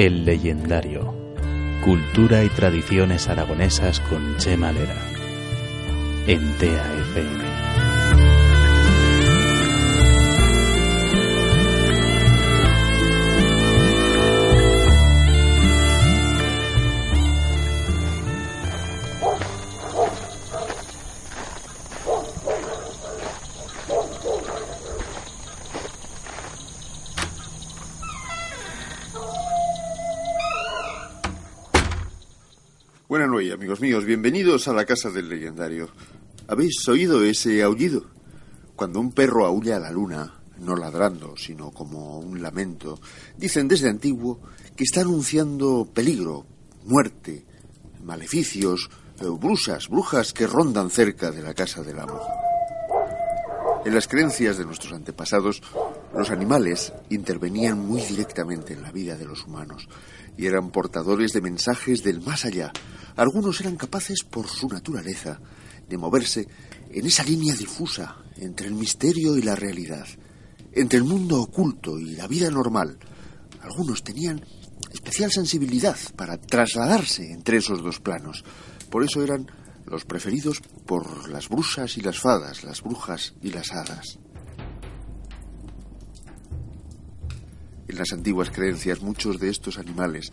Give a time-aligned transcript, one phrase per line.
[0.00, 1.14] El leyendario.
[1.84, 4.96] Cultura y tradiciones aragonesas con Chema Lera.
[6.26, 6.94] En TEA
[33.30, 34.04] Noches, amigos míos.
[34.04, 35.88] Bienvenidos a la casa del legendario.
[36.48, 38.06] ¿Habéis oído ese aullido?
[38.74, 42.98] Cuando un perro aulla a la luna, no ladrando, sino como un lamento,
[43.36, 44.40] dicen desde antiguo
[44.74, 46.44] que está anunciando peligro,
[46.86, 47.46] muerte,
[48.02, 48.90] maleficios,
[49.20, 52.20] eh, brusas, brujas que rondan cerca de la casa del amo.
[53.84, 55.62] En las creencias de nuestros antepasados,
[56.14, 59.88] los animales intervenían muy directamente en la vida de los humanos
[60.36, 62.72] y eran portadores de mensajes del más allá.
[63.16, 65.40] Algunos eran capaces, por su naturaleza,
[65.88, 66.46] de moverse
[66.90, 70.06] en esa línea difusa entre el misterio y la realidad,
[70.72, 72.98] entre el mundo oculto y la vida normal.
[73.60, 74.44] Algunos tenían
[74.92, 78.44] especial sensibilidad para trasladarse entre esos dos planos.
[78.90, 79.46] Por eso eran
[79.84, 84.18] los preferidos por las brusas y las fadas, las brujas y las hadas.
[87.90, 90.30] En las antiguas creencias muchos de estos animales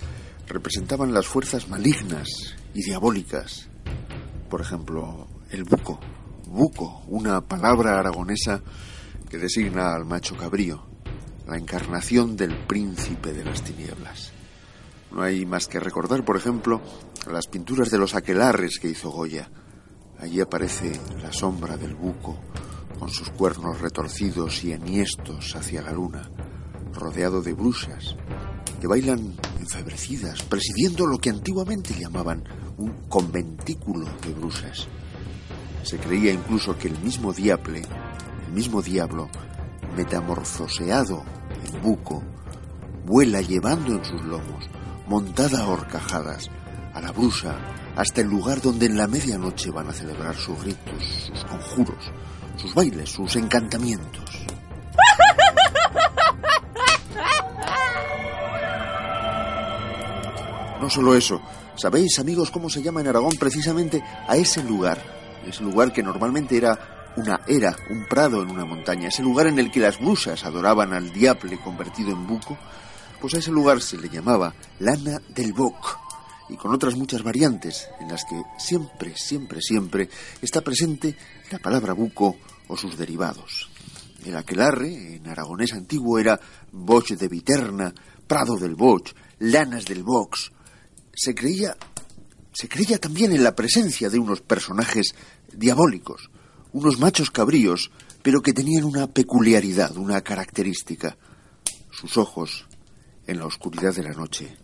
[0.48, 3.68] representaban las fuerzas malignas y diabólicas.
[4.48, 6.00] Por ejemplo, el buco.
[6.46, 8.62] Buco, una palabra aragonesa
[9.28, 10.86] que designa al macho cabrío,
[11.48, 14.34] la encarnación del príncipe de las tinieblas.
[15.12, 16.80] No hay más que recordar, por ejemplo,
[17.26, 19.50] las pinturas de los aquelarres que hizo Goya.
[20.20, 20.92] Allí aparece
[21.24, 22.40] la sombra del buco,
[23.00, 26.30] con sus cuernos retorcidos y enhiestos hacia la luna,
[26.94, 28.16] rodeado de brusas
[28.80, 32.44] que bailan enfebrecidas, presidiendo lo que antiguamente llamaban
[32.78, 34.88] un conventículo de brusas.
[35.84, 37.82] Se creía incluso que el mismo diable,
[38.48, 39.30] el mismo diablo,
[39.96, 41.24] metamorfoseado
[41.66, 42.24] en buco,
[43.06, 44.66] vuela llevando en sus lomos,
[45.08, 46.50] montada a horcajadas,
[46.94, 47.58] a la brusa,
[47.96, 52.12] hasta el lugar donde en la medianoche van a celebrar sus ritos, sus conjuros,
[52.58, 54.46] sus bailes, sus encantamientos.
[60.88, 61.42] No solo eso,
[61.76, 65.04] ¿sabéis, amigos, cómo se llama en Aragón precisamente a ese lugar?
[65.46, 69.60] Ese lugar que normalmente era una era, un prado en una montaña, ese lugar en
[69.60, 72.58] el que las brusas adoraban al diable convertido en buco,
[73.20, 76.00] pues a ese lugar se le llamaba Lana del Boc,
[76.48, 80.10] y con otras muchas variantes en las que siempre, siempre, siempre
[80.42, 81.18] está presente
[81.52, 82.38] la palabra buco
[82.70, 83.70] o sus derivados.
[84.24, 86.40] El aquelarre, en aragonés antiguo, era
[86.72, 87.94] Boch de Viterna,
[88.26, 90.54] Prado del Boch, Lanas del Box,
[91.18, 91.76] se creía
[92.58, 95.14] se creía también en la presencia de unos personajes
[95.54, 96.32] diabólicos,
[96.74, 97.92] unos machos cabríos,
[98.24, 101.18] pero que tenían una peculiaridad, una característica.
[101.92, 102.66] Sus ojos,
[103.28, 104.58] en la oscuridad de la noche,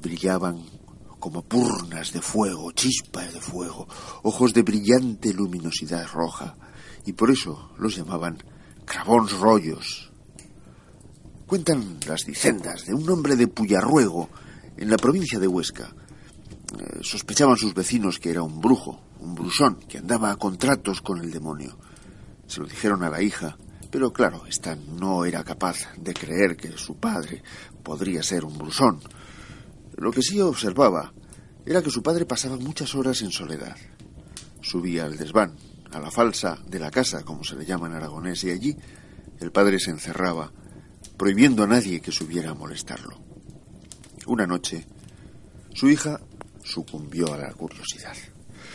[0.00, 0.64] brillaban
[1.18, 3.88] como purnas de fuego, chispas de fuego,
[4.22, 6.54] ojos de brillante luminosidad roja,
[7.06, 8.38] y por eso los llamaban
[8.84, 10.12] crabons rollos.
[11.48, 14.30] Cuentan las dicendas de un hombre de Puyarruego,
[14.76, 15.94] en la provincia de Huesca.
[16.78, 21.20] Eh, sospechaban sus vecinos que era un brujo, un brusón, que andaba a contratos con
[21.20, 21.78] el demonio.
[22.46, 23.56] Se lo dijeron a la hija,
[23.90, 27.42] pero claro, esta no era capaz de creer que su padre
[27.82, 29.00] podría ser un brusón.
[29.96, 31.12] Lo que sí observaba
[31.64, 33.76] era que su padre pasaba muchas horas en soledad.
[34.60, 35.56] Subía al desván,
[35.92, 38.76] a la falsa de la casa, como se le llama en aragonés, y allí
[39.40, 40.52] el padre se encerraba,
[41.16, 43.18] prohibiendo a nadie que subiera a molestarlo.
[44.26, 44.84] Una noche,
[45.72, 46.20] su hija
[46.64, 48.16] sucumbió a la curiosidad.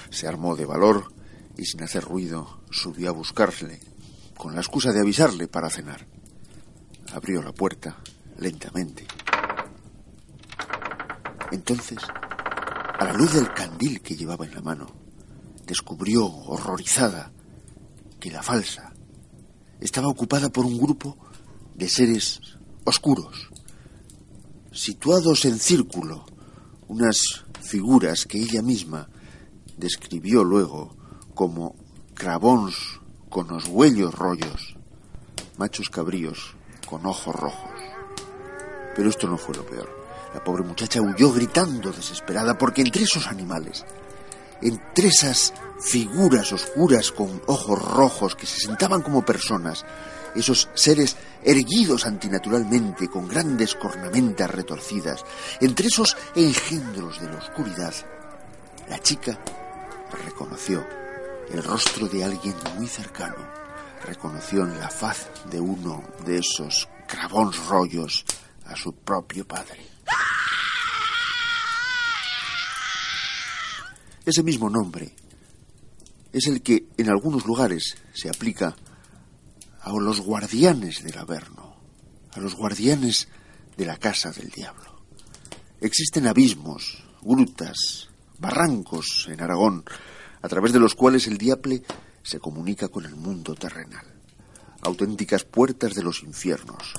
[0.10, 1.12] Se armó de valor
[1.58, 3.80] y sin hacer ruido subió a buscarle,
[4.38, 6.08] con la excusa de avisarle para cenar.
[7.14, 7.98] Abrió la puerta
[8.38, 9.06] lentamente.
[11.52, 11.98] Entonces,
[12.98, 14.88] a la luz del candil que llevaba en la mano,
[15.66, 17.34] descubrió, horrorizada,
[18.22, 18.94] que la falsa
[19.82, 21.18] estaba ocupada por un grupo
[21.76, 22.40] de seres
[22.86, 23.50] oscuros,
[24.72, 26.26] situados en círculo,
[26.88, 29.10] unas figuras que ella misma
[29.78, 30.96] describió luego
[31.34, 31.76] como
[32.14, 34.76] crabons con los huellos rollos,
[35.58, 36.56] machos cabríos
[36.88, 37.72] con ojos rojos.
[38.96, 39.90] Pero esto no fue lo peor.
[40.34, 43.86] La pobre muchacha huyó gritando desesperada porque entre esos animales,
[44.62, 49.86] entre esas figuras oscuras con ojos rojos que se sentaban como personas
[50.36, 55.24] esos seres erguidos antinaturalmente con grandes cornamentas retorcidas,
[55.60, 57.94] entre esos engendros de la oscuridad,
[58.90, 59.40] la chica
[60.26, 60.86] reconoció
[61.52, 63.38] el rostro de alguien muy cercano,
[64.06, 68.26] reconoció en la faz de uno de esos cravons rollos
[68.66, 69.80] a su propio padre.
[74.26, 75.14] Ese mismo nombre
[76.32, 78.76] es el que en algunos lugares se aplica
[79.82, 81.76] a los guardianes del Averno,
[82.32, 83.28] a los guardianes
[83.78, 85.02] de la casa del diablo.
[85.80, 89.84] Existen abismos, grutas, barrancos en Aragón,
[90.42, 91.84] a través de los cuales el diable
[92.24, 94.06] se comunica con el mundo terrenal.
[94.82, 96.94] Auténticas puertas de los infiernos,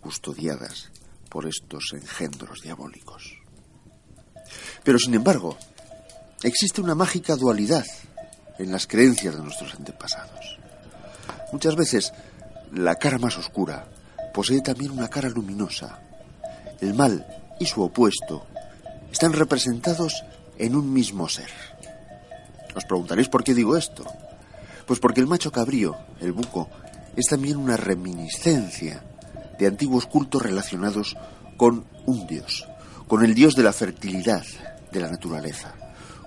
[0.00, 0.90] custodiadas
[1.28, 3.38] por estos engendros diabólicos.
[4.82, 5.56] Pero, sin embargo,
[6.42, 7.86] existe una mágica dualidad
[8.58, 10.63] en las creencias de nuestros antepasados.
[11.54, 12.12] Muchas veces
[12.72, 13.86] la cara más oscura
[14.34, 16.00] posee también una cara luminosa.
[16.80, 17.24] El mal
[17.60, 18.44] y su opuesto
[19.12, 20.24] están representados
[20.58, 21.48] en un mismo ser.
[22.74, 24.04] Os preguntaréis por qué digo esto.
[24.84, 26.68] Pues porque el macho cabrío, el buco,
[27.14, 29.04] es también una reminiscencia
[29.56, 31.16] de antiguos cultos relacionados
[31.56, 32.66] con un dios,
[33.06, 34.44] con el dios de la fertilidad
[34.90, 35.72] de la naturaleza,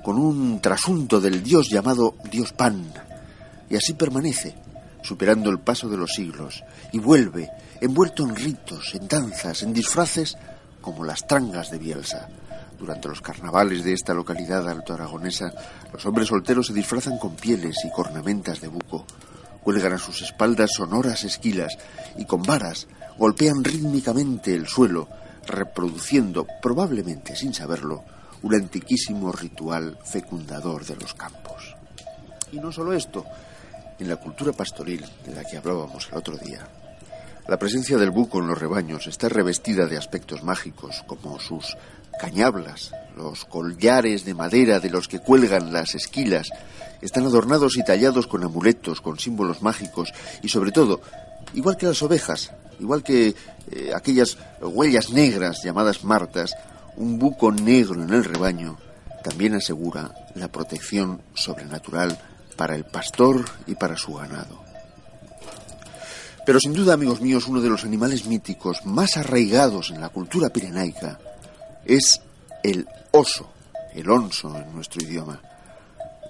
[0.06, 2.94] con un trasunto del dios llamado Dios Pan,
[3.70, 4.56] y así permanece,
[5.08, 7.50] superando el paso de los siglos, y vuelve,
[7.80, 10.38] envuelto en ritos, en danzas, en disfraces,
[10.82, 12.28] como las trangas de Bielsa.
[12.78, 15.54] Durante los carnavales de esta localidad alto aragonesa,
[15.94, 19.06] los hombres solteros se disfrazan con pieles y cornamentas de buco,
[19.64, 21.78] cuelgan a sus espaldas sonoras esquilas
[22.18, 22.88] y con varas
[23.18, 25.08] golpean rítmicamente el suelo,
[25.48, 28.04] reproduciendo, probablemente sin saberlo,
[28.42, 31.78] un antiquísimo ritual fecundador de los campos.
[32.52, 33.26] Y no solo esto,
[34.00, 36.68] en la cultura pastoril de la que hablábamos el otro día,
[37.48, 41.78] la presencia del buco en los rebaños está revestida de aspectos mágicos, como sus
[42.20, 46.50] cañablas, los collares de madera de los que cuelgan las esquilas,
[47.02, 51.00] están adornados y tallados con amuletos, con símbolos mágicos y sobre todo,
[51.54, 53.34] igual que las ovejas, igual que
[53.72, 56.54] eh, aquellas huellas negras llamadas martas,
[56.98, 58.78] un buco negro en el rebaño
[59.24, 62.18] también asegura la protección sobrenatural
[62.58, 64.68] para el pastor y para su ganado.
[66.46, 70.50] Pero sin duda, amigos míos, uno de los animales míticos más arraigados en la cultura
[70.50, 71.20] pirenaica
[71.86, 72.22] es
[72.64, 73.50] el oso,
[73.94, 75.42] el onso en nuestro idioma.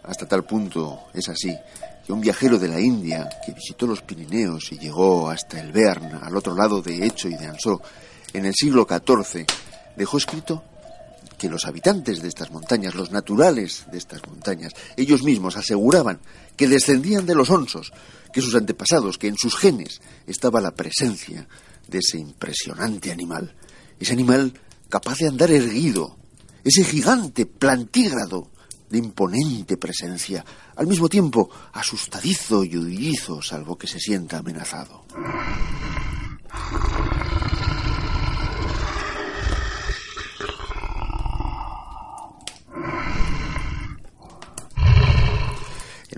[0.03, 1.55] Hasta tal punto es así
[2.05, 6.19] que un viajero de la India que visitó los Pirineos y llegó hasta el Bearn,
[6.23, 7.81] al otro lado de Hecho y de Ansó,
[8.33, 9.45] en el siglo XIV,
[9.95, 10.63] dejó escrito
[11.37, 16.19] que los habitantes de estas montañas, los naturales de estas montañas, ellos mismos aseguraban
[16.55, 17.91] que descendían de los onsos,
[18.33, 21.47] que sus antepasados, que en sus genes estaba la presencia
[21.87, 23.55] de ese impresionante animal,
[23.99, 24.53] ese animal
[24.89, 26.17] capaz de andar erguido,
[26.63, 28.49] ese gigante plantígrado
[28.89, 30.43] de imponente presencia,
[30.75, 35.05] al mismo tiempo asustadizo y huidizo, salvo que se sienta amenazado.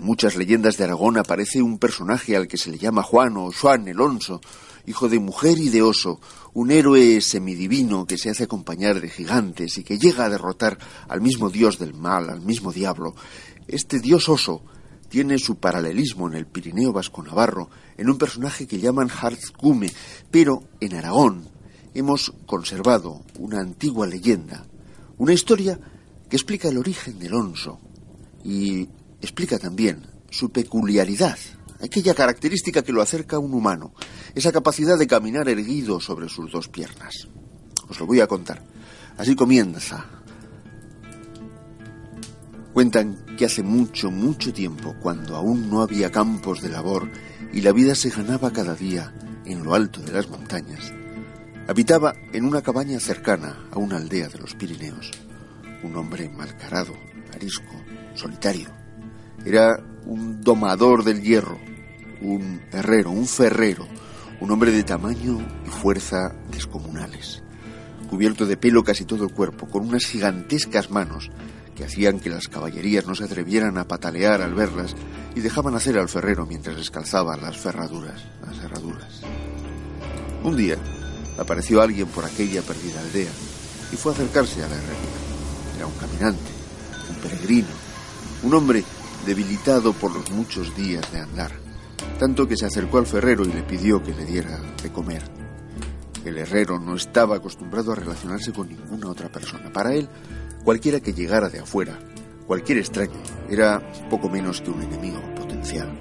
[0.09, 3.87] Muchas leyendas de Aragón aparece un personaje al que se le llama Juan o Juan
[3.87, 4.41] el Onso,
[4.87, 6.19] hijo de mujer y de oso,
[6.55, 11.21] un héroe semidivino que se hace acompañar de gigantes y que llega a derrotar al
[11.21, 13.13] mismo dios del mal, al mismo diablo.
[13.67, 14.63] Este dios oso
[15.09, 19.91] tiene su paralelismo en el Pirineo vasco-navarro en un personaje que llaman Harzgume,
[20.31, 21.47] pero en Aragón
[21.93, 24.65] hemos conservado una antigua leyenda,
[25.19, 25.79] una historia
[26.27, 27.79] que explica el origen del onso
[28.43, 28.87] y
[29.21, 31.37] explica también su peculiaridad,
[31.81, 33.93] aquella característica que lo acerca a un humano,
[34.35, 37.27] esa capacidad de caminar erguido sobre sus dos piernas.
[37.87, 38.63] Os lo voy a contar.
[39.17, 40.05] Así comienza.
[42.73, 47.09] Cuentan que hace mucho, mucho tiempo, cuando aún no había campos de labor
[47.51, 49.13] y la vida se ganaba cada día
[49.45, 50.93] en lo alto de las montañas,
[51.67, 55.11] habitaba en una cabaña cercana a una aldea de los Pirineos
[55.83, 56.93] un hombre malcarado,
[57.33, 57.73] arisco,
[58.15, 58.78] solitario.
[59.45, 61.59] Era un domador del hierro,
[62.21, 63.87] un herrero, un ferrero,
[64.41, 67.41] un hombre de tamaño y fuerza descomunales,
[68.09, 71.29] cubierto de pelo casi todo el cuerpo, con unas gigantescas manos
[71.75, 74.95] que hacían que las caballerías no se atrevieran a patalear al verlas
[75.35, 79.21] y dejaban hacer al ferrero mientras les calzaba las ferraduras, las herraduras.
[80.43, 80.77] Un día
[81.37, 83.31] apareció alguien por aquella perdida aldea
[83.91, 85.77] y fue a acercarse a la herrería.
[85.77, 86.51] Era un caminante,
[87.09, 87.67] un peregrino,
[88.43, 88.83] un hombre
[89.25, 91.51] debilitado por los muchos días de andar
[92.17, 95.23] tanto que se acercó al ferrero y le pidió que le diera de comer.
[96.25, 99.71] El herrero no estaba acostumbrado a relacionarse con ninguna otra persona.
[99.71, 100.09] Para él,
[100.63, 101.97] cualquiera que llegara de afuera,
[102.45, 105.97] cualquier extraño, era poco menos que un enemigo potencial.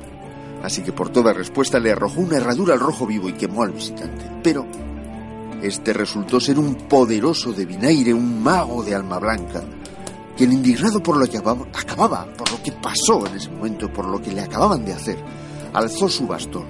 [0.62, 3.72] Así que por toda respuesta le arrojó una herradura al rojo vivo y quemó al
[3.72, 4.24] visitante.
[4.42, 4.66] Pero
[5.62, 9.62] este resultó ser un poderoso de vinaire, un mago de alma blanca,
[10.38, 14.22] quien indignado por lo que acababa, por lo que pasó en ese momento, por lo
[14.22, 15.18] que le acababan de hacer,
[15.74, 16.64] alzó su bastón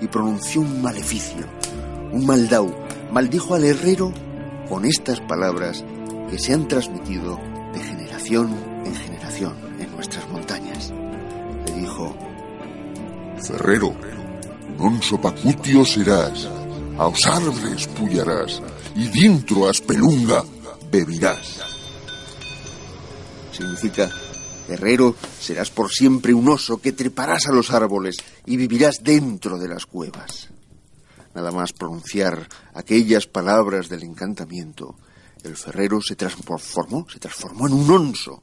[0.00, 1.44] y pronunció un maleficio,
[2.10, 2.74] un maldau,
[3.12, 4.14] maldijo al herrero
[4.66, 5.84] con estas palabras
[6.30, 7.38] que se han transmitido
[7.74, 10.90] de generación en generación en nuestras montañas.
[11.66, 12.16] Le dijo,
[13.42, 13.92] Ferrero,
[14.80, 16.48] non sopacutio serás,
[16.96, 18.64] aos árboles pullarás,
[18.96, 20.40] y dentro a espelunga
[20.90, 21.71] beberás
[23.52, 24.10] significa
[24.68, 28.16] Herrero, serás por siempre un oso que treparás a los árboles
[28.46, 30.48] y vivirás dentro de las cuevas.
[31.34, 34.96] Nada más pronunciar aquellas palabras del encantamiento,
[35.42, 38.42] el ferrero se transformó, se transformó en un onso.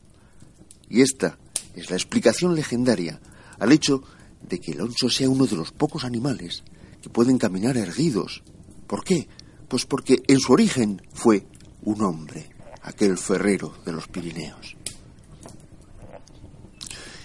[0.90, 1.38] Y esta
[1.76, 3.20] es la explicación legendaria
[3.60, 4.04] al hecho
[4.42, 6.64] de que el onso sea uno de los pocos animales
[7.02, 8.44] que pueden caminar erguidos.
[8.88, 9.28] ¿Por qué?
[9.68, 11.46] Pues porque en su origen fue
[11.84, 12.50] un hombre,
[12.82, 14.79] aquel ferrero de los Pirineos.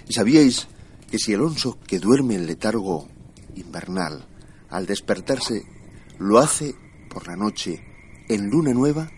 [0.09, 0.69] ¿Y sabíais
[1.11, 3.09] que si el onso que duerme en letargo
[3.57, 4.27] invernal,
[4.71, 5.65] al despertarse,
[6.19, 6.75] lo hace
[7.09, 7.83] por la noche
[8.29, 9.11] en luna nueva,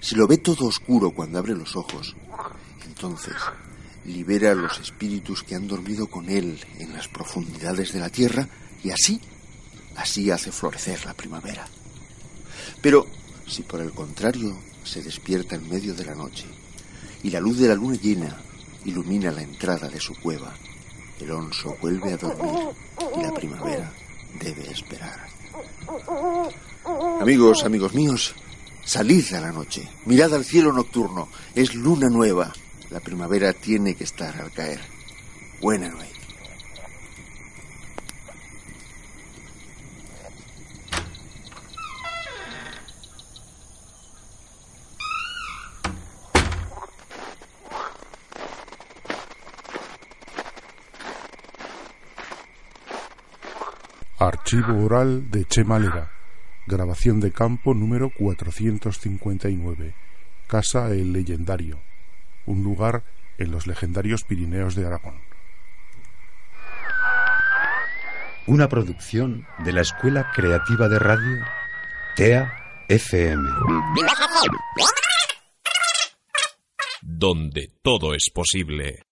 [0.00, 2.16] si lo ve todo oscuro cuando abre los ojos,
[2.86, 3.34] entonces
[4.06, 8.48] libera a los espíritus que han dormido con él en las profundidades de la tierra
[8.82, 9.20] y así,
[9.96, 11.66] así hace florecer la primavera.
[12.80, 13.06] Pero
[13.46, 16.46] si por el contrario se despierta en medio de la noche
[17.22, 18.36] y la luz de la luna llena
[18.84, 20.54] ilumina la entrada de su cueva.
[21.20, 22.68] El onso vuelve a dormir
[23.16, 23.92] y la primavera
[24.40, 25.28] debe esperar.
[27.20, 28.34] Amigos, amigos míos,
[28.84, 32.52] salid a la noche, mirad al cielo nocturno, es luna nueva,
[32.90, 34.80] la primavera tiene que estar al caer.
[35.60, 36.17] Buena noche.
[54.50, 56.10] Archivo oral de Chema Lera.
[56.66, 59.94] Grabación de campo número 459.
[60.46, 61.78] Casa El Leyendario.
[62.46, 63.04] Un lugar
[63.36, 65.20] en los legendarios Pirineos de Aragón.
[68.46, 71.44] Una producción de la Escuela Creativa de Radio
[72.16, 72.50] TEA
[72.88, 73.46] FM.
[77.02, 79.07] Donde todo es posible.